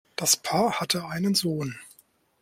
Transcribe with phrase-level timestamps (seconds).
[0.15, 1.75] Das Paar hatte einen Sohn.